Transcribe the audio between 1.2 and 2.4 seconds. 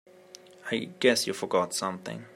you forgot something.